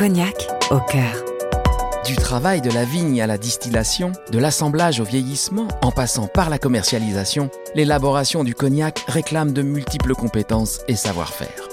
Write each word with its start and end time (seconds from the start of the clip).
Cognac 0.00 0.48
au 0.70 0.78
cœur. 0.78 1.22
Du 2.06 2.16
travail 2.16 2.62
de 2.62 2.70
la 2.70 2.86
vigne 2.86 3.20
à 3.20 3.26
la 3.26 3.36
distillation, 3.36 4.12
de 4.32 4.38
l'assemblage 4.38 4.98
au 4.98 5.04
vieillissement, 5.04 5.68
en 5.82 5.90
passant 5.90 6.26
par 6.26 6.48
la 6.48 6.56
commercialisation, 6.58 7.50
l'élaboration 7.74 8.42
du 8.42 8.54
cognac 8.54 9.04
réclame 9.08 9.52
de 9.52 9.60
multiples 9.60 10.14
compétences 10.14 10.80
et 10.88 10.96
savoir-faire. 10.96 11.68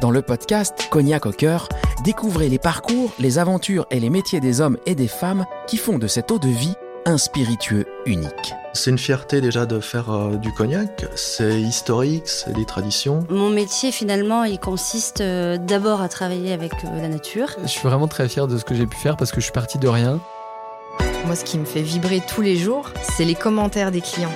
Dans 0.00 0.12
le 0.12 0.22
podcast 0.22 0.86
Cognac 0.92 1.26
au 1.26 1.32
cœur, 1.32 1.68
découvrez 2.04 2.48
les 2.48 2.60
parcours, 2.60 3.12
les 3.18 3.38
aventures 3.38 3.86
et 3.90 3.98
les 3.98 4.10
métiers 4.10 4.38
des 4.38 4.60
hommes 4.60 4.78
et 4.86 4.94
des 4.94 5.08
femmes 5.08 5.44
qui 5.66 5.76
font 5.76 5.98
de 5.98 6.06
cette 6.06 6.30
eau 6.30 6.38
de 6.38 6.46
vie 6.46 6.76
un 7.04 7.18
spiritueux 7.18 7.86
unique. 8.06 8.54
C'est 8.76 8.90
une 8.90 8.98
fierté 8.98 9.40
déjà 9.40 9.64
de 9.64 9.80
faire 9.80 10.10
euh, 10.10 10.36
du 10.36 10.52
cognac, 10.52 11.06
c'est 11.14 11.58
historique, 11.58 12.28
c'est 12.28 12.52
des 12.52 12.66
traditions. 12.66 13.26
Mon 13.30 13.48
métier 13.48 13.90
finalement, 13.90 14.44
il 14.44 14.58
consiste 14.58 15.22
euh, 15.22 15.56
d'abord 15.56 16.02
à 16.02 16.10
travailler 16.10 16.52
avec 16.52 16.72
euh, 16.84 17.00
la 17.00 17.08
nature. 17.08 17.48
Je 17.62 17.68
suis 17.68 17.88
vraiment 17.88 18.06
très 18.06 18.28
fier 18.28 18.46
de 18.46 18.58
ce 18.58 18.66
que 18.66 18.74
j'ai 18.74 18.86
pu 18.86 18.98
faire 18.98 19.16
parce 19.16 19.32
que 19.32 19.40
je 19.40 19.44
suis 19.44 19.52
parti 19.52 19.78
de 19.78 19.88
rien. 19.88 20.20
Moi, 21.24 21.34
ce 21.34 21.44
qui 21.44 21.56
me 21.56 21.64
fait 21.64 21.80
vibrer 21.80 22.20
tous 22.28 22.42
les 22.42 22.56
jours, 22.56 22.90
c'est 23.16 23.24
les 23.24 23.34
commentaires 23.34 23.90
des 23.90 24.02
clients. 24.02 24.32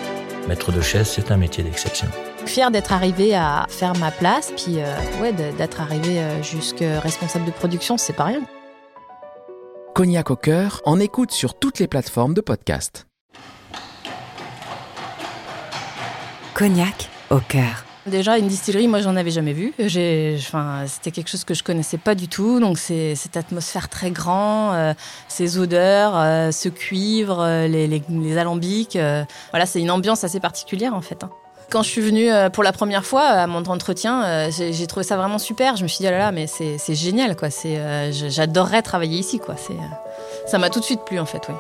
Maître 0.49 0.73
de 0.73 0.81
chaise, 0.81 1.09
c'est 1.09 1.31
un 1.31 1.37
métier 1.37 1.63
d'exception. 1.63 2.09
Fier 2.47 2.71
d'être 2.71 2.95
arrivé 2.95 3.35
à 3.35 3.67
faire 3.69 3.95
ma 3.97 4.11
place, 4.11 4.53
puis 4.57 4.79
ouais, 5.21 5.33
d'être 5.33 5.83
arrivé 5.83 6.19
jusque 6.43 6.83
responsable 7.03 7.45
de 7.45 7.51
production, 7.51 7.99
c'est 7.99 8.15
pas 8.15 8.25
rien. 8.25 8.41
Cognac 9.95 10.31
au 10.31 10.37
cœur, 10.37 10.81
en 10.87 10.99
écoute 10.99 11.31
sur 11.31 11.55
toutes 11.55 11.79
les 11.79 11.87
plateformes 11.87 12.33
de 12.33 12.41
podcast. 12.41 13.07
Cognac 16.61 17.09
au 17.31 17.39
cœur. 17.39 17.87
Déjà, 18.05 18.37
une 18.37 18.47
distillerie, 18.47 18.87
moi, 18.87 19.01
j'en 19.01 19.17
avais 19.17 19.31
jamais 19.31 19.55
vu. 19.55 19.73
Enfin, 20.37 20.85
c'était 20.87 21.11
quelque 21.11 21.31
chose 21.31 21.45
que 21.45 21.55
je 21.55 21.65
connaissais 21.65 21.97
pas 21.97 22.15
du 22.15 22.29
tout. 22.29 22.61
Donc, 22.61 22.77
c'est 22.77 23.15
cette 23.15 23.39
atmosphère 23.39 23.89
très 23.89 24.11
grande, 24.11 24.75
euh, 24.75 24.95
ces 25.27 25.59
odeurs, 25.59 26.13
euh, 26.17 26.51
ce 26.51 26.69
cuivre, 26.69 27.41
euh, 27.41 27.67
les, 27.67 28.37
alambics. 28.37 28.99
voilà, 29.53 29.65
c'est 29.65 29.81
une 29.81 29.91
ambiance 29.91 30.23
assez 30.23 30.39
particulière, 30.39 30.93
en 30.93 31.01
fait. 31.01 31.25
Hein. 31.25 31.31
Quand 31.71 31.83
je 31.83 31.89
suis 31.89 32.03
venue 32.03 32.29
pour 32.53 32.63
la 32.63 32.73
première 32.73 33.07
fois 33.07 33.23
à 33.23 33.47
mon 33.47 33.65
entretien, 33.65 34.51
j'ai 34.51 34.87
trouvé 34.87 35.05
ça 35.05 35.17
vraiment 35.17 35.39
super. 35.39 35.77
Je 35.77 35.85
me 35.85 35.89
suis 35.89 36.03
dit, 36.03 36.09
oh 36.09 36.11
là 36.11 36.19
là, 36.19 36.31
mais 36.31 36.47
c'est 36.47 36.95
génial, 36.95 37.37
quoi. 37.37 37.49
J'adorerais 38.11 38.83
travailler 38.83 39.19
ici, 39.19 39.39
quoi. 39.39 39.55
Ça 40.47 40.59
m'a 40.59 40.69
tout 40.69 40.81
de 40.81 40.85
suite 40.85 41.07
plu, 41.07 41.19
en 41.19 41.27
fait, 41.27 41.41
oui. 41.49 41.55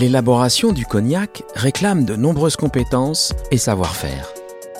L'élaboration 0.00 0.72
du 0.72 0.86
cognac 0.86 1.42
réclame 1.56 2.04
de 2.04 2.14
nombreuses 2.14 2.54
compétences 2.54 3.32
et 3.50 3.58
savoir-faire. 3.58 4.28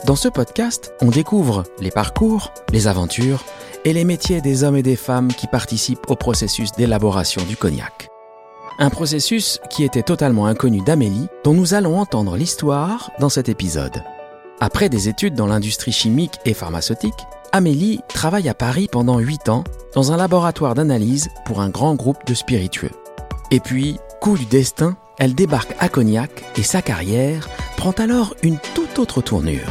Dans 0.07 0.15
ce 0.15 0.29
podcast, 0.29 0.93
on 1.01 1.09
découvre 1.09 1.65
les 1.81 1.91
parcours, 1.91 2.53
les 2.73 2.87
aventures 2.87 3.45
et 3.85 3.93
les 3.93 4.05
métiers 4.05 4.41
des 4.41 4.63
hommes 4.63 4.77
et 4.77 4.83
des 4.85 4.95
femmes 4.95 5.33
qui 5.33 5.49
participent 5.49 6.09
au 6.09 6.15
processus 6.15 6.71
d'élaboration 6.71 7.43
du 7.49 7.57
cognac. 7.57 8.09
Un 8.79 8.91
processus 8.91 9.59
qui 9.71 9.83
était 9.83 10.05
totalement 10.05 10.47
inconnu 10.47 10.83
d'Amélie, 10.83 11.27
dont 11.43 11.55
nous 11.55 11.75
allons 11.75 11.99
entendre 11.99 12.37
l'histoire 12.37 13.11
dans 13.19 13.29
cet 13.29 13.49
épisode. 13.49 14.05
Après 14.61 14.89
des 14.89 15.09
études 15.09 15.35
dans 15.35 15.49
l'industrie 15.49 15.91
chimique 15.91 16.39
et 16.45 16.55
pharmaceutique, 16.55 17.27
Amélie 17.51 18.03
travaille 18.07 18.49
à 18.49 18.55
Paris 18.55 18.87
pendant 18.91 19.19
8 19.19 19.49
ans 19.49 19.65
dans 19.95 20.13
un 20.13 20.17
laboratoire 20.17 20.77
d'analyse 20.77 21.29
pour 21.45 21.61
un 21.61 21.71
grand 21.71 21.97
groupe 21.97 22.25
de 22.25 22.35
spiritueux. 22.35 22.93
Et 23.51 23.59
puis, 23.59 23.99
coup 24.21 24.37
du 24.37 24.47
destin, 24.47 24.97
elle 25.19 25.35
débarque 25.35 25.75
à 25.79 25.89
Cognac 25.89 26.45
et 26.57 26.63
sa 26.63 26.83
carrière 26.83 27.49
prend 27.77 27.93
alors 27.93 28.35
une 28.43 28.59
toute 28.75 28.99
autre 28.99 29.21
tournure. 29.21 29.69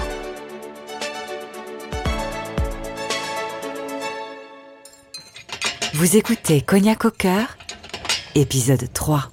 Vous 5.93 6.15
écoutez 6.15 6.61
Cognac 6.61 7.05
au 7.05 7.11
cœur, 7.11 7.57
épisode 8.35 8.91
3. 8.93 9.29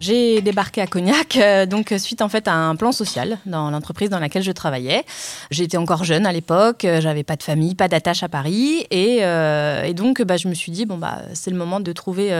J'ai 0.00 0.40
débarqué 0.40 0.80
à 0.80 0.86
Cognac, 0.86 1.36
euh, 1.36 1.66
donc 1.66 1.92
suite 1.98 2.22
en 2.22 2.30
fait 2.30 2.48
à 2.48 2.54
un 2.54 2.74
plan 2.74 2.90
social 2.90 3.36
dans 3.44 3.70
l'entreprise 3.70 4.08
dans 4.08 4.18
laquelle 4.18 4.42
je 4.42 4.50
travaillais. 4.50 5.04
J'étais 5.50 5.76
encore 5.76 6.04
jeune 6.04 6.24
à 6.24 6.32
l'époque, 6.32 6.86
euh, 6.86 7.02
j'avais 7.02 7.22
pas 7.22 7.36
de 7.36 7.42
famille, 7.42 7.74
pas 7.74 7.86
d'attache 7.86 8.22
à 8.22 8.30
Paris, 8.30 8.86
et, 8.90 9.18
euh, 9.20 9.92
donc 9.92 10.22
bah, 10.22 10.38
je 10.38 10.48
me 10.48 10.54
suis 10.54 10.72
dit 10.72 10.86
bon 10.86 10.96
bah 10.96 11.18
c'est 11.34 11.50
le 11.50 11.58
moment 11.58 11.80
de 11.80 11.92
trouver 11.92 12.32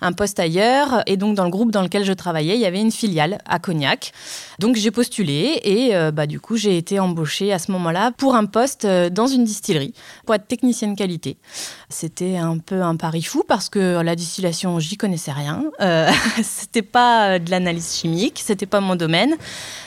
un 0.00 0.12
poste 0.12 0.40
ailleurs. 0.40 1.04
Et 1.06 1.16
donc 1.16 1.36
dans 1.36 1.44
le 1.44 1.50
groupe 1.50 1.70
dans 1.70 1.82
lequel 1.82 2.04
je 2.04 2.12
travaillais, 2.12 2.56
il 2.56 2.60
y 2.60 2.66
avait 2.66 2.80
une 2.80 2.90
filiale 2.90 3.38
à 3.46 3.60
Cognac. 3.60 4.10
Donc 4.58 4.74
j'ai 4.74 4.90
postulé 4.90 5.60
et 5.62 5.92
bah 6.12 6.26
du 6.26 6.40
coup 6.40 6.56
j'ai 6.56 6.76
été 6.76 6.98
embauchée 6.98 7.52
à 7.52 7.60
ce 7.60 7.70
moment-là 7.72 8.10
pour 8.16 8.34
un 8.34 8.46
poste 8.46 8.86
dans 8.86 9.26
une 9.28 9.44
distillerie 9.44 9.94
pour 10.26 10.34
être 10.34 10.48
technicienne 10.48 10.96
qualité. 10.96 11.36
C'était 11.90 12.38
un 12.38 12.58
peu 12.58 12.82
un 12.82 12.96
pari 12.96 13.22
fou 13.22 13.44
parce 13.46 13.68
que 13.68 14.00
la 14.02 14.16
distillation 14.16 14.80
j'y 14.80 14.96
connaissais 14.96 15.32
rien. 15.32 15.64
C'était 16.42 16.82
pas 16.82 17.03
euh, 17.04 17.38
de 17.38 17.50
l'analyse 17.50 17.96
chimique, 17.96 18.40
c'était 18.44 18.66
pas 18.66 18.80
mon 18.80 18.96
domaine, 18.96 19.34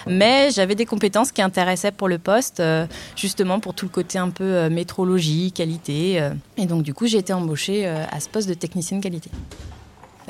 mais 0.05 0.49
j'avais 0.51 0.75
des 0.75 0.85
compétences 0.85 1.31
qui 1.31 1.41
intéressaient 1.41 1.91
pour 1.91 2.07
le 2.07 2.17
poste, 2.17 2.59
euh, 2.59 2.85
justement 3.15 3.59
pour 3.59 3.73
tout 3.73 3.85
le 3.85 3.91
côté 3.91 4.17
un 4.17 4.29
peu 4.29 4.43
euh, 4.43 4.69
métrologie, 4.69 5.51
qualité. 5.51 6.21
et 6.57 6.65
donc 6.65 6.83
du 6.83 6.93
coup, 6.93 7.07
j'ai 7.07 7.17
été 7.17 7.33
embauchée 7.33 7.87
à 7.87 8.19
ce 8.19 8.29
poste 8.29 8.47
de 8.47 8.53
technicienne 8.53 9.01
qualité. 9.01 9.29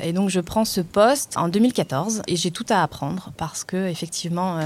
Et 0.00 0.12
donc 0.12 0.28
je 0.30 0.40
prends 0.40 0.64
ce 0.64 0.80
poste 0.80 1.36
en 1.36 1.48
2014 1.48 2.22
et 2.28 2.36
j'ai 2.36 2.50
tout 2.50 2.66
à 2.68 2.82
apprendre 2.82 3.30
parce 3.36 3.64
que 3.64 3.88
effectivement. 3.88 4.60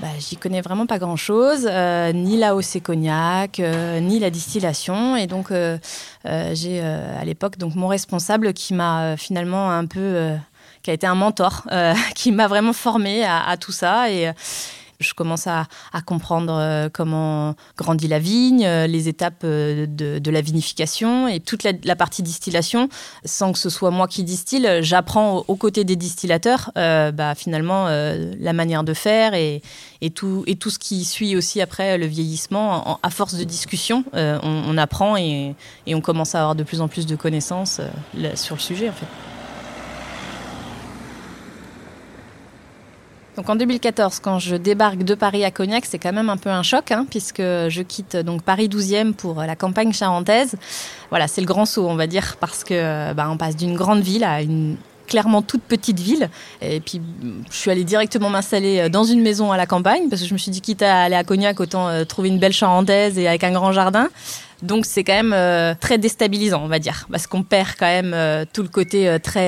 Bah, 0.00 0.08
j'y 0.18 0.36
connais 0.36 0.62
vraiment 0.62 0.86
pas 0.86 0.98
grand 0.98 1.16
chose, 1.16 1.68
ni 2.14 2.36
la 2.36 2.56
hausse 2.56 2.76
cognac, 2.82 3.60
ni 4.00 4.18
la 4.18 4.30
distillation. 4.30 5.16
Et 5.16 5.28
donc, 5.28 5.52
j'ai 6.24 6.80
à 6.80 7.24
l'époque 7.24 7.56
donc 7.56 7.76
mon 7.76 7.86
responsable 7.86 8.52
qui 8.52 8.74
m'a 8.74 9.16
finalement 9.16 9.70
un 9.70 9.86
peu 9.86 10.34
qui 10.82 10.90
a 10.90 10.92
été 10.92 11.06
un 11.06 11.14
mentor, 11.14 11.62
euh, 11.70 11.94
qui 12.14 12.32
m'a 12.32 12.48
vraiment 12.48 12.72
formé 12.72 13.24
à, 13.24 13.56
tout 13.58 13.72
ça. 13.72 14.10
Et 14.10 14.28
euh, 14.28 14.32
je 15.00 15.14
commence 15.14 15.48
à, 15.48 15.66
comprendre 16.06 16.54
euh, 16.56 16.88
comment 16.92 17.56
grandit 17.76 18.06
la 18.06 18.20
vigne, 18.20 18.64
les 18.64 19.08
étapes 19.08 19.44
de, 19.44 20.30
la 20.30 20.40
vinification 20.40 21.26
et 21.26 21.40
toute 21.40 21.64
la, 21.64 21.96
partie 21.96 22.22
distillation. 22.22 22.88
Sans 23.24 23.52
que 23.52 23.58
ce 23.58 23.68
soit 23.68 23.90
moi 23.90 24.06
qui 24.06 24.22
distille, 24.22 24.68
j'apprends 24.80 25.44
aux, 25.48 25.56
côtés 25.56 25.82
des 25.82 25.96
distillateurs 25.96 26.70
bah, 26.76 27.34
finalement 27.34 27.86
la 27.88 28.52
manière 28.52 28.84
de 28.84 28.94
faire 28.94 29.34
et, 29.34 29.60
tout, 30.14 30.44
ce 30.46 30.78
qui 30.78 31.04
suit 31.04 31.34
aussi 31.34 31.60
après 31.60 31.98
le 31.98 32.06
vieillissement. 32.06 33.00
à 33.02 33.10
force 33.10 33.34
de 33.34 33.42
discussion, 33.42 34.04
on, 34.12 34.78
apprend 34.78 35.16
et, 35.16 35.56
on 35.88 36.00
commence 36.00 36.36
à 36.36 36.40
avoir 36.40 36.54
de 36.54 36.62
plus 36.62 36.80
en 36.80 36.86
plus 36.86 37.06
de 37.06 37.16
connaissances 37.16 37.80
sur 38.36 38.54
le 38.54 38.60
sujet 38.60 38.88
en 38.88 38.92
fait. 38.92 39.31
Donc 43.36 43.48
en 43.48 43.56
2014, 43.56 44.20
quand 44.20 44.38
je 44.38 44.56
débarque 44.56 45.04
de 45.04 45.14
Paris 45.14 45.44
à 45.44 45.50
Cognac, 45.50 45.86
c'est 45.86 45.98
quand 45.98 46.12
même 46.12 46.28
un 46.28 46.36
peu 46.36 46.50
un 46.50 46.62
choc, 46.62 46.90
hein, 46.90 47.06
puisque 47.08 47.40
je 47.40 47.82
quitte 47.82 48.16
donc 48.16 48.42
Paris 48.42 48.68
12e 48.68 49.14
pour 49.14 49.36
la 49.36 49.56
campagne 49.56 49.92
charentaise. 49.92 50.56
Voilà, 51.08 51.28
c'est 51.28 51.40
le 51.40 51.46
grand 51.46 51.64
saut, 51.64 51.88
on 51.88 51.94
va 51.94 52.06
dire, 52.06 52.36
parce 52.40 52.62
que 52.62 53.12
bah, 53.14 53.28
on 53.30 53.38
passe 53.38 53.56
d'une 53.56 53.74
grande 53.74 54.00
ville 54.00 54.24
à 54.24 54.42
une 54.42 54.76
clairement 55.12 55.42
toute 55.42 55.62
petite 55.62 56.00
ville. 56.00 56.28
Et 56.60 56.80
puis, 56.80 57.00
je 57.50 57.56
suis 57.56 57.70
allée 57.70 57.84
directement 57.84 58.30
m'installer 58.30 58.88
dans 58.88 59.04
une 59.04 59.22
maison 59.22 59.52
à 59.52 59.56
la 59.56 59.66
campagne, 59.66 60.08
parce 60.08 60.22
que 60.22 60.28
je 60.28 60.32
me 60.32 60.38
suis 60.38 60.50
dit, 60.50 60.60
quitte 60.60 60.82
à 60.82 61.02
aller 61.04 61.14
à 61.14 61.22
Cognac, 61.22 61.60
autant 61.60 61.88
euh, 61.88 62.04
trouver 62.04 62.28
une 62.30 62.38
belle 62.38 62.52
charentaise 62.52 63.18
et 63.18 63.28
avec 63.28 63.44
un 63.44 63.52
grand 63.52 63.72
jardin. 63.72 64.08
Donc 64.62 64.86
c'est 64.86 65.02
quand 65.02 65.12
même 65.12 65.32
euh, 65.32 65.74
très 65.78 65.98
déstabilisant, 65.98 66.62
on 66.62 66.68
va 66.68 66.78
dire, 66.78 67.06
parce 67.10 67.26
qu'on 67.26 67.42
perd 67.42 67.70
quand 67.78 67.86
même 67.86 68.12
euh, 68.14 68.44
tout 68.50 68.62
le 68.62 68.68
côté 68.68 69.08
euh, 69.08 69.18
très 69.18 69.42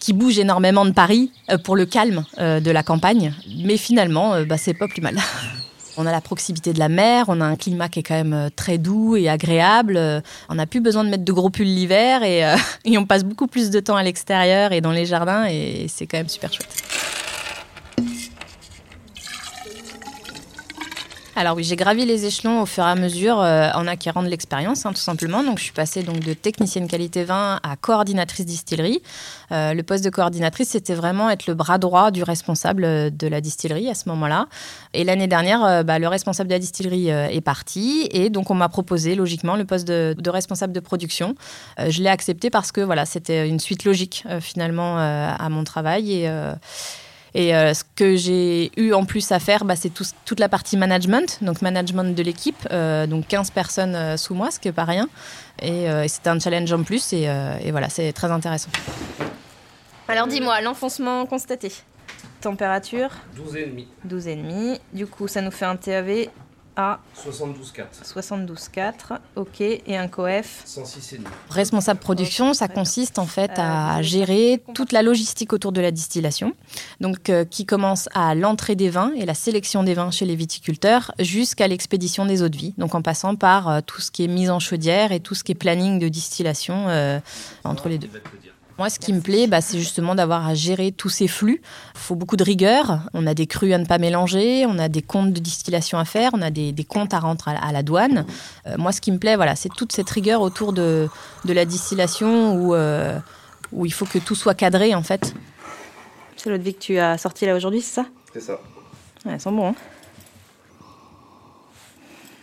qui 0.00 0.12
bouge 0.12 0.38
énormément 0.38 0.84
de 0.84 0.90
Paris 0.90 1.30
pour 1.64 1.76
le 1.76 1.86
calme 1.86 2.24
de 2.38 2.70
la 2.70 2.82
campagne. 2.82 3.32
Mais 3.64 3.76
finalement, 3.76 4.42
bah, 4.44 4.56
c'est 4.58 4.74
pas 4.74 4.88
plus 4.88 5.00
mal. 5.00 5.16
On 5.96 6.06
a 6.06 6.12
la 6.12 6.20
proximité 6.20 6.72
de 6.72 6.78
la 6.78 6.88
mer, 6.88 7.26
on 7.28 7.40
a 7.40 7.44
un 7.44 7.56
climat 7.56 7.88
qui 7.88 8.00
est 8.00 8.02
quand 8.02 8.14
même 8.14 8.50
très 8.56 8.78
doux 8.78 9.16
et 9.16 9.28
agréable. 9.28 10.00
On 10.48 10.54
n'a 10.54 10.66
plus 10.66 10.80
besoin 10.80 11.04
de 11.04 11.10
mettre 11.10 11.24
de 11.24 11.32
gros 11.32 11.50
pulls 11.50 11.66
l'hiver 11.66 12.22
et, 12.22 12.42
et 12.84 12.98
on 12.98 13.06
passe 13.06 13.24
beaucoup 13.24 13.46
plus 13.46 13.70
de 13.70 13.80
temps 13.80 13.96
à 13.96 14.02
l'extérieur 14.02 14.72
et 14.72 14.80
dans 14.80 14.92
les 14.92 15.06
jardins 15.06 15.44
et 15.46 15.86
c'est 15.88 16.06
quand 16.06 16.18
même 16.18 16.28
super 16.28 16.52
chouette. 16.52 17.01
Alors 21.34 21.56
oui, 21.56 21.64
j'ai 21.64 21.76
gravi 21.76 22.04
les 22.04 22.26
échelons 22.26 22.60
au 22.60 22.66
fur 22.66 22.84
et 22.84 22.90
à 22.90 22.94
mesure 22.94 23.40
euh, 23.40 23.70
en 23.74 23.86
acquérant 23.86 24.22
de 24.22 24.28
l'expérience, 24.28 24.84
hein, 24.84 24.92
tout 24.92 25.00
simplement. 25.00 25.42
Donc 25.42 25.56
je 25.56 25.64
suis 25.64 25.72
passée 25.72 26.02
donc 26.02 26.20
de 26.20 26.34
technicienne 26.34 26.86
qualité 26.86 27.24
vin 27.24 27.58
à 27.62 27.76
coordinatrice 27.76 28.44
distillerie. 28.44 29.00
Euh, 29.50 29.72
le 29.72 29.82
poste 29.82 30.04
de 30.04 30.10
coordinatrice, 30.10 30.68
c'était 30.68 30.92
vraiment 30.92 31.30
être 31.30 31.46
le 31.46 31.54
bras 31.54 31.78
droit 31.78 32.10
du 32.10 32.22
responsable 32.22 32.84
euh, 32.84 33.08
de 33.08 33.28
la 33.28 33.40
distillerie 33.40 33.88
à 33.88 33.94
ce 33.94 34.10
moment-là. 34.10 34.46
Et 34.92 35.04
l'année 35.04 35.26
dernière, 35.26 35.82
bah, 35.84 35.98
le 35.98 36.06
responsable 36.06 36.50
de 36.50 36.54
la 36.54 36.58
distillerie 36.58 37.08
est 37.08 37.40
parti 37.40 38.08
et 38.10 38.28
donc 38.28 38.50
on 38.50 38.54
m'a 38.54 38.68
proposé 38.68 39.14
logiquement 39.14 39.56
le 39.56 39.64
poste 39.64 39.88
de, 39.88 40.14
de 40.18 40.30
responsable 40.30 40.74
de 40.74 40.80
production. 40.80 41.34
je 41.78 42.02
l'ai 42.02 42.10
accepté 42.10 42.50
parce 42.50 42.72
que 42.72 42.82
voilà, 42.82 43.06
c'était 43.06 43.48
une 43.48 43.58
suite 43.58 43.84
logique 43.84 44.24
finalement 44.40 44.98
à 44.98 45.48
mon 45.48 45.64
travail 45.64 46.12
et 46.12 46.30
Et 47.34 47.56
euh, 47.56 47.72
ce 47.72 47.82
que 47.96 48.14
j'ai 48.16 48.70
eu 48.78 48.92
en 48.92 49.04
plus 49.06 49.32
à 49.32 49.38
faire, 49.38 49.64
bah, 49.64 49.74
c'est 49.76 49.88
tout- 49.88 50.04
toute 50.26 50.38
la 50.38 50.48
partie 50.50 50.76
management, 50.76 51.38
donc 51.42 51.62
management 51.62 52.14
de 52.14 52.22
l'équipe, 52.22 52.68
euh, 52.70 53.06
donc 53.06 53.26
15 53.26 53.50
personnes 53.50 53.94
euh, 53.94 54.16
sous 54.18 54.34
moi, 54.34 54.50
ce 54.50 54.60
qui 54.60 54.68
n'est 54.68 54.72
pas 54.72 54.84
rien. 54.84 55.08
Et, 55.60 55.88
euh, 55.90 56.04
et 56.04 56.08
c'était 56.08 56.28
un 56.28 56.38
challenge 56.38 56.70
en 56.72 56.82
plus, 56.82 57.12
et, 57.14 57.28
euh, 57.28 57.56
et 57.64 57.70
voilà, 57.70 57.88
c'est 57.88 58.12
très 58.12 58.30
intéressant. 58.30 58.68
Alors 60.08 60.26
dis-moi, 60.26 60.60
l'enfoncement 60.60 61.24
constaté. 61.26 61.72
Température 62.42 63.08
12,5. 63.36 63.86
12,5. 64.06 64.78
Du 64.92 65.06
coup, 65.06 65.28
ça 65.28 65.40
nous 65.40 65.50
fait 65.52 65.64
un 65.64 65.76
TAV 65.76 66.26
à 66.76 67.00
72,4. 67.16 68.02
72,4. 68.04 69.18
Ok. 69.36 69.60
Et 69.60 69.96
un 69.96 70.08
coef 70.08 70.64
106,5. 70.66 71.20
Responsable 71.50 72.00
production, 72.00 72.54
ça 72.54 72.68
consiste 72.68 73.18
en 73.18 73.26
fait 73.26 73.52
à 73.56 74.00
gérer 74.02 74.62
toute 74.74 74.92
la 74.92 75.02
logistique 75.02 75.52
autour 75.52 75.72
de 75.72 75.80
la 75.80 75.90
distillation, 75.90 76.52
donc 77.00 77.28
euh, 77.30 77.44
qui 77.44 77.66
commence 77.66 78.08
à 78.14 78.34
l'entrée 78.34 78.74
des 78.74 78.90
vins 78.90 79.12
et 79.16 79.26
la 79.26 79.34
sélection 79.34 79.82
des 79.82 79.94
vins 79.94 80.10
chez 80.10 80.24
les 80.24 80.36
viticulteurs 80.36 81.12
jusqu'à 81.18 81.68
l'expédition 81.68 82.26
des 82.26 82.42
eaux 82.42 82.48
de 82.48 82.56
vie, 82.56 82.74
donc 82.78 82.94
en 82.94 83.02
passant 83.02 83.36
par 83.36 83.68
euh, 83.68 83.80
tout 83.84 84.00
ce 84.00 84.10
qui 84.10 84.24
est 84.24 84.28
mise 84.28 84.50
en 84.50 84.58
chaudière 84.58 85.12
et 85.12 85.20
tout 85.20 85.34
ce 85.34 85.44
qui 85.44 85.52
est 85.52 85.56
planning 85.56 85.98
de 85.98 86.08
distillation 86.08 86.88
euh, 86.88 87.20
entre 87.64 87.88
les 87.88 87.98
deux. 87.98 88.08
Moi, 88.82 88.90
ce 88.90 88.98
qui 88.98 89.12
me 89.12 89.20
plaît, 89.20 89.46
bah, 89.46 89.60
c'est 89.60 89.78
justement 89.78 90.16
d'avoir 90.16 90.44
à 90.44 90.54
gérer 90.54 90.90
tous 90.90 91.08
ces 91.08 91.28
flux. 91.28 91.62
Il 91.94 92.00
faut 92.00 92.16
beaucoup 92.16 92.34
de 92.34 92.42
rigueur. 92.42 92.98
On 93.14 93.28
a 93.28 93.32
des 93.32 93.46
crus 93.46 93.72
à 93.72 93.78
ne 93.78 93.84
pas 93.86 93.98
mélanger, 93.98 94.66
on 94.66 94.76
a 94.76 94.88
des 94.88 95.02
comptes 95.02 95.32
de 95.32 95.38
distillation 95.38 95.98
à 96.00 96.04
faire, 96.04 96.32
on 96.34 96.42
a 96.42 96.50
des, 96.50 96.72
des 96.72 96.82
comptes 96.82 97.14
à 97.14 97.20
rentrer 97.20 97.52
à, 97.52 97.54
la- 97.54 97.60
à 97.60 97.70
la 97.70 97.84
douane. 97.84 98.26
Euh, 98.66 98.74
moi, 98.78 98.90
ce 98.90 99.00
qui 99.00 99.12
me 99.12 99.18
plaît, 99.18 99.36
voilà, 99.36 99.54
c'est 99.54 99.68
toute 99.68 99.92
cette 99.92 100.10
rigueur 100.10 100.40
autour 100.40 100.72
de, 100.72 101.08
de 101.44 101.52
la 101.52 101.64
distillation 101.64 102.56
où, 102.56 102.74
euh, 102.74 103.20
où 103.70 103.86
il 103.86 103.92
faut 103.92 104.04
que 104.04 104.18
tout 104.18 104.34
soit 104.34 104.54
cadré, 104.54 104.96
en 104.96 105.04
fait. 105.04 105.32
C'est 106.36 106.50
l'eau 106.50 106.58
de 106.58 106.64
vie 106.64 106.74
que 106.74 106.80
tu 106.80 106.98
as 106.98 107.18
sorti 107.18 107.46
là 107.46 107.54
aujourd'hui, 107.54 107.82
c'est 107.82 107.94
ça? 107.94 108.06
C'est 108.34 108.40
ça. 108.40 108.58
Ouais, 109.24 109.34
elles 109.34 109.40
sont 109.40 109.52
bons. 109.52 109.68
Hein 109.68 109.74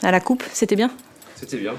à 0.04 0.12
la 0.12 0.22
coupe, 0.22 0.46
c'était 0.54 0.78
bien? 0.78 0.90
C'était 1.36 1.58
bien. 1.58 1.74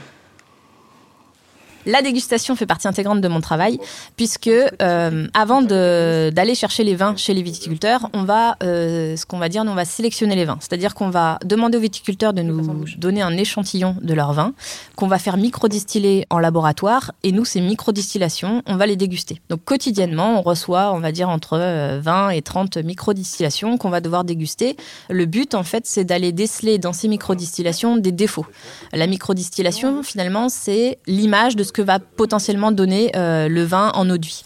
La 1.86 2.02
dégustation 2.02 2.56
fait 2.56 2.66
partie 2.66 2.88
intégrante 2.88 3.20
de 3.20 3.28
mon 3.28 3.40
travail, 3.40 3.78
puisque 4.16 4.48
euh, 4.48 5.26
avant 5.32 5.62
d'aller 5.62 6.54
chercher 6.54 6.84
les 6.84 6.94
vins 6.94 7.16
chez 7.16 7.32
les 7.32 7.42
viticulteurs, 7.42 8.10
on 8.12 8.24
va, 8.24 8.56
euh, 8.62 9.16
ce 9.16 9.24
qu'on 9.24 9.38
va 9.38 9.48
dire, 9.48 9.64
on 9.66 9.74
va 9.74 9.86
sélectionner 9.86 10.36
les 10.36 10.44
vins. 10.44 10.58
C'est-à-dire 10.60 10.94
qu'on 10.94 11.08
va 11.08 11.38
demander 11.44 11.78
aux 11.78 11.80
viticulteurs 11.80 12.34
de 12.34 12.42
nous 12.42 12.84
donner 12.98 13.22
un 13.22 13.36
échantillon 13.36 13.96
de 14.02 14.12
leurs 14.12 14.34
vins, 14.34 14.52
qu'on 14.94 15.06
va 15.06 15.18
faire 15.18 15.38
microdistiller 15.38 16.26
en 16.28 16.38
laboratoire, 16.38 17.12
et 17.22 17.32
nous, 17.32 17.46
ces 17.46 17.62
microdistillations, 17.62 18.62
on 18.66 18.76
va 18.76 18.86
les 18.86 18.96
déguster. 18.96 19.40
Donc 19.48 19.64
quotidiennement, 19.64 20.38
on 20.38 20.42
reçoit, 20.42 20.92
on 20.92 21.00
va 21.00 21.12
dire, 21.12 21.30
entre 21.30 21.58
euh, 21.58 22.00
20 22.02 22.30
et 22.30 22.42
30 22.42 22.76
microdistillations 22.78 23.78
qu'on 23.78 23.90
va 23.90 24.00
devoir 24.02 24.24
déguster. 24.24 24.76
Le 25.08 25.24
but, 25.24 25.54
en 25.54 25.62
fait, 25.62 25.86
c'est 25.86 26.04
d'aller 26.04 26.32
déceler 26.32 26.78
dans 26.78 26.92
ces 26.92 27.08
microdistillations 27.08 27.96
des 27.96 28.12
défauts. 28.12 28.46
La 28.92 29.06
microdistillation, 29.06 30.02
finalement, 30.02 30.50
c'est 30.50 30.98
l'image 31.06 31.56
de 31.56 31.64
ce 31.70 31.72
que 31.72 31.82
va 31.82 31.98
potentiellement 32.00 32.72
donner 32.72 33.12
euh, 33.16 33.48
le 33.48 33.62
vin 33.64 33.90
en 33.94 34.10
eau 34.10 34.18
de 34.18 34.26
vie. 34.26 34.42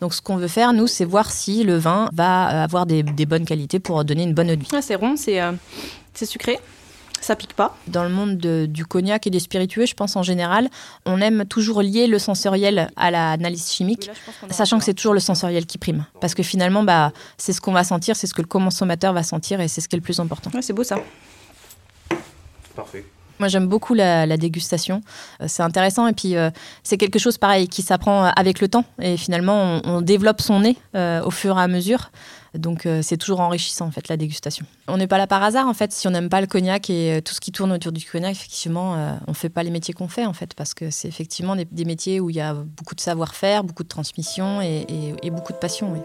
Donc, 0.00 0.14
ce 0.14 0.22
qu'on 0.22 0.36
veut 0.36 0.48
faire, 0.48 0.72
nous, 0.72 0.86
c'est 0.86 1.04
voir 1.04 1.30
si 1.30 1.62
le 1.64 1.76
vin 1.76 2.08
va 2.14 2.48
euh, 2.62 2.64
avoir 2.64 2.86
des, 2.86 3.02
des 3.02 3.26
bonnes 3.26 3.44
qualités 3.44 3.78
pour 3.78 4.04
donner 4.04 4.22
une 4.24 4.32
bonne 4.34 4.50
eau 4.50 4.56
de 4.56 4.62
vie. 4.62 4.68
c'est 4.80 4.94
rond, 4.96 5.14
c'est 5.16 6.26
sucré. 6.26 6.58
Ça 7.20 7.36
pique 7.36 7.52
pas. 7.52 7.76
Dans 7.86 8.02
le 8.02 8.08
monde 8.08 8.36
de- 8.36 8.66
du 8.66 8.84
cognac 8.84 9.28
et 9.28 9.30
des 9.30 9.38
spiritueux, 9.38 9.86
je 9.86 9.94
pense 9.94 10.16
en 10.16 10.24
général, 10.24 10.68
on 11.06 11.20
aime 11.20 11.44
toujours 11.44 11.80
lier 11.80 12.08
le 12.08 12.18
sensoriel 12.18 12.88
à 12.96 13.12
l'analyse 13.12 13.70
chimique, 13.70 14.10
sachant 14.50 14.78
que 14.78 14.84
c'est 14.84 14.94
toujours 14.94 15.14
le 15.14 15.20
sensoriel 15.20 15.64
qui 15.66 15.78
prime. 15.78 16.04
Parce 16.20 16.34
que 16.34 16.42
finalement, 16.42 16.82
bah, 16.82 17.12
c'est 17.38 17.52
ce 17.52 17.60
qu'on 17.60 17.70
va 17.72 17.84
sentir, 17.84 18.16
c'est 18.16 18.26
ce 18.26 18.34
que 18.34 18.42
le 18.42 18.48
consommateur 18.48 19.12
va 19.12 19.22
sentir 19.22 19.60
et 19.60 19.68
c'est 19.68 19.80
ce 19.80 19.88
qui 19.88 19.94
est 19.94 20.00
le 20.00 20.02
plus 20.02 20.18
important. 20.18 20.50
c'est 20.62 20.72
beau 20.72 20.82
ça. 20.82 20.96
Parfait. 22.74 23.04
Moi, 23.38 23.48
j'aime 23.48 23.66
beaucoup 23.66 23.94
la, 23.94 24.36
dégustation. 24.36 25.02
Euh, 25.40 25.46
C'est 25.48 25.62
intéressant 25.62 26.06
et 26.06 26.12
puis 26.12 26.36
euh, 26.36 26.50
c'est 26.82 26.96
quelque 26.96 27.18
chose 27.18 27.38
pareil 27.38 27.68
qui 27.68 27.82
s'apprend 27.82 28.24
avec 28.36 28.60
le 28.60 28.68
temps 28.68 28.84
et 29.00 29.16
finalement 29.16 29.80
on, 29.84 30.00
développe 30.00 30.40
son 30.40 30.60
nez 30.60 30.76
euh, 30.94 31.22
au 31.22 31.30
fur 31.30 31.58
et 31.58 31.62
à 31.62 31.68
mesure. 31.68 32.10
Donc 32.54 32.84
euh, 32.84 33.00
c'est 33.02 33.16
toujours 33.16 33.40
enrichissant 33.40 33.86
en 33.86 33.90
fait 33.90 34.08
la 34.08 34.16
dégustation. 34.16 34.66
On 34.86 34.98
n'est 34.98 35.06
pas 35.06 35.18
là 35.18 35.26
par 35.26 35.42
hasard 35.42 35.66
en 35.66 35.74
fait. 35.74 35.92
Si 35.92 36.06
on 36.06 36.10
n'aime 36.10 36.28
pas 36.28 36.40
le 36.40 36.46
cognac 36.46 36.90
et 36.90 37.14
euh, 37.14 37.20
tout 37.20 37.32
ce 37.32 37.40
qui 37.40 37.50
tourne 37.50 37.72
autour 37.72 37.92
du 37.92 38.04
cognac, 38.04 38.32
effectivement, 38.32 38.94
euh, 38.94 39.14
on 39.26 39.32
fait 39.32 39.48
pas 39.48 39.62
les 39.62 39.70
métiers 39.70 39.94
qu'on 39.94 40.08
fait 40.08 40.26
en 40.26 40.34
fait 40.34 40.54
parce 40.54 40.74
que 40.74 40.90
c'est 40.90 41.08
effectivement 41.08 41.56
des, 41.56 41.84
métiers 41.84 42.20
où 42.20 42.28
il 42.30 42.36
y 42.36 42.40
a 42.40 42.54
beaucoup 42.54 42.94
de 42.94 43.00
savoir-faire, 43.00 43.64
beaucoup 43.64 43.82
de 43.82 43.88
transmission 43.88 44.60
et, 44.60 45.14
beaucoup 45.30 45.52
de 45.52 45.58
passion. 45.58 45.92
Oui. 45.92 46.00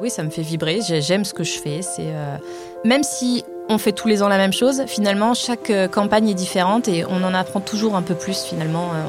Oui, 0.00 0.10
ça 0.10 0.22
me 0.22 0.30
fait 0.30 0.42
vibrer. 0.42 0.80
J'ai- 0.86 1.00
J'aime 1.00 1.24
ce 1.24 1.32
que 1.32 1.42
je 1.42 1.58
fais. 1.58 1.80
C'est 1.80 2.12
euh, 2.14 2.36
même 2.84 3.02
si 3.02 3.44
on 3.68 3.78
fait 3.78 3.92
tous 3.92 4.06
les 4.08 4.22
ans 4.22 4.28
la 4.28 4.38
même 4.38 4.52
chose, 4.52 4.82
finalement 4.86 5.34
chaque 5.34 5.70
euh, 5.70 5.88
campagne 5.88 6.28
est 6.28 6.34
différente 6.34 6.88
et 6.88 7.04
on 7.08 7.22
en 7.24 7.34
apprend 7.34 7.60
toujours 7.60 7.96
un 7.96 8.02
peu 8.02 8.14
plus. 8.14 8.42
Finalement, 8.44 8.90
Euh, 8.94 9.02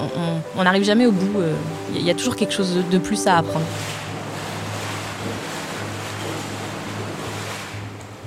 on- 0.58 0.64
n'arrive 0.64 0.84
jamais 0.84 1.06
au 1.06 1.12
bout. 1.12 1.40
euh, 1.40 1.54
Il 1.96 2.02
y 2.04 2.10
a 2.12 2.14
toujours 2.14 2.36
quelque 2.36 2.54
chose 2.54 2.76
de- 2.92 2.98
plus 2.98 3.28
à 3.28 3.38
apprendre. 3.38 3.66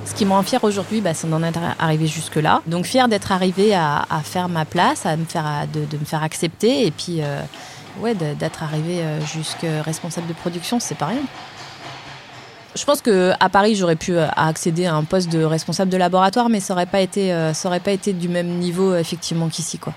Ce 0.06 0.14
qui 0.14 0.24
me 0.24 0.30
rend 0.32 0.42
fière 0.42 0.64
aujourd'hui, 0.64 1.00
bah, 1.00 1.14
c'est 1.14 1.28
d'en 1.28 1.42
être 1.42 1.60
arrivé 1.78 2.06
jusque-là. 2.06 2.62
Donc 2.66 2.84
fière 2.84 3.08
d'être 3.08 3.32
arrivée 3.32 3.74
à, 3.74 4.04
faire 4.24 4.48
ma 4.48 4.64
place, 4.64 5.06
à 5.06 5.16
me 5.16 5.24
faire, 5.24 5.44
me 5.74 6.04
faire 6.04 6.22
accepter 6.22 6.86
et 6.86 6.90
puis 6.90 7.20
euh, 7.22 7.40
d'être 8.38 8.62
arrivée 8.62 9.00
euh, 9.02 9.20
jusque 9.26 9.66
responsable 9.84 10.26
de 10.26 10.32
production, 10.32 10.78
c'est 10.80 10.96
pas 10.96 11.06
rien. 11.06 11.22
Je 12.76 12.84
pense 12.84 13.02
que 13.02 13.32
à 13.40 13.48
Paris, 13.48 13.74
j'aurais 13.74 13.96
pu 13.96 14.16
euh, 14.16 14.28
accéder 14.36 14.86
à 14.86 14.94
un 14.94 15.04
poste 15.04 15.30
de 15.30 15.42
responsable 15.42 15.90
de 15.90 15.96
laboratoire, 15.96 16.48
mais 16.48 16.60
ça 16.60 16.74
aurait 16.74 16.86
pas 16.86 17.00
été, 17.00 17.32
euh, 17.32 17.52
ça 17.52 17.68
aurait 17.68 17.80
pas 17.80 17.90
été 17.90 18.12
du 18.12 18.28
même 18.28 18.58
niveau 18.58 18.94
effectivement 18.94 19.48
qu'ici, 19.48 19.78
quoi. 19.78 19.92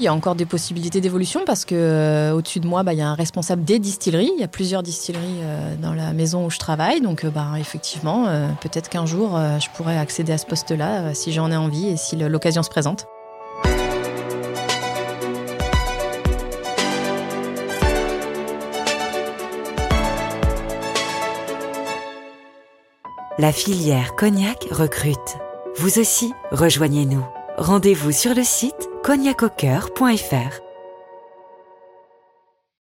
Il 0.00 0.04
y 0.04 0.08
a 0.08 0.12
encore 0.12 0.34
des 0.34 0.44
possibilités 0.44 1.00
d'évolution 1.00 1.42
parce 1.46 1.64
que 1.64 1.76
euh, 1.76 2.32
au-dessus 2.32 2.58
de 2.58 2.66
moi, 2.66 2.82
bah, 2.82 2.94
il 2.94 2.98
y 2.98 3.02
a 3.02 3.08
un 3.08 3.14
responsable 3.14 3.62
des 3.62 3.78
distilleries. 3.78 4.32
Il 4.36 4.40
y 4.40 4.44
a 4.44 4.48
plusieurs 4.48 4.82
distilleries 4.82 5.40
euh, 5.42 5.76
dans 5.80 5.92
la 5.92 6.12
maison 6.12 6.44
où 6.44 6.50
je 6.50 6.58
travaille, 6.58 7.00
donc 7.00 7.24
euh, 7.24 7.30
bah, 7.30 7.52
effectivement, 7.58 8.26
euh, 8.26 8.48
peut-être 8.60 8.88
qu'un 8.88 9.06
jour, 9.06 9.36
euh, 9.36 9.60
je 9.60 9.68
pourrais 9.70 9.96
accéder 9.96 10.32
à 10.32 10.38
ce 10.38 10.46
poste-là 10.46 11.00
euh, 11.00 11.10
si 11.14 11.32
j'en 11.32 11.50
ai 11.52 11.56
envie 11.56 11.86
et 11.86 11.96
si 11.96 12.16
l'occasion 12.16 12.64
se 12.64 12.70
présente. 12.70 13.06
La 23.36 23.50
filière 23.50 24.14
Cognac 24.14 24.68
recrute. 24.70 25.38
Vous 25.76 25.98
aussi, 25.98 26.32
rejoignez-nous. 26.52 27.26
Rendez-vous 27.56 28.12
sur 28.12 28.32
le 28.32 28.44
site 28.44 28.88
cognacaucoeur.fr. 29.02 30.63